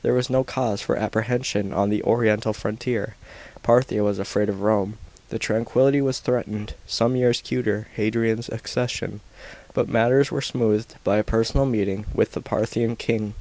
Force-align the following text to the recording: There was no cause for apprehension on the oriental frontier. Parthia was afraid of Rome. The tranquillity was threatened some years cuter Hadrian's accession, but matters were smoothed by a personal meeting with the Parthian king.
There 0.00 0.14
was 0.14 0.30
no 0.30 0.42
cause 0.42 0.80
for 0.80 0.96
apprehension 0.96 1.70
on 1.74 1.90
the 1.90 2.02
oriental 2.02 2.54
frontier. 2.54 3.14
Parthia 3.62 4.02
was 4.02 4.18
afraid 4.18 4.48
of 4.48 4.62
Rome. 4.62 4.96
The 5.28 5.38
tranquillity 5.38 6.00
was 6.00 6.18
threatened 6.18 6.72
some 6.86 7.14
years 7.14 7.42
cuter 7.42 7.88
Hadrian's 7.92 8.48
accession, 8.48 9.20
but 9.74 9.86
matters 9.86 10.30
were 10.32 10.40
smoothed 10.40 10.94
by 11.04 11.18
a 11.18 11.22
personal 11.22 11.66
meeting 11.66 12.06
with 12.14 12.32
the 12.32 12.40
Parthian 12.40 12.96
king. 12.96 13.34